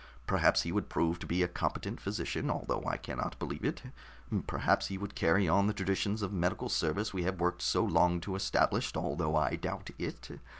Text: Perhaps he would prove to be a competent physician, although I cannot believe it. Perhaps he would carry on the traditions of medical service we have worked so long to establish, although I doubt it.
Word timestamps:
Perhaps 0.25 0.63
he 0.63 0.71
would 0.71 0.89
prove 0.89 1.19
to 1.19 1.27
be 1.27 1.43
a 1.43 1.47
competent 1.47 2.01
physician, 2.01 2.49
although 2.49 2.83
I 2.87 2.97
cannot 2.97 3.37
believe 3.37 3.63
it. 3.63 3.83
Perhaps 4.47 4.87
he 4.87 4.97
would 4.97 5.13
carry 5.13 5.47
on 5.47 5.67
the 5.67 5.73
traditions 5.75 6.23
of 6.23 6.33
medical 6.33 6.69
service 6.69 7.13
we 7.13 7.21
have 7.21 7.39
worked 7.39 7.61
so 7.61 7.83
long 7.83 8.19
to 8.21 8.35
establish, 8.35 8.91
although 8.95 9.35
I 9.35 9.57
doubt 9.57 9.91
it. 9.99 10.39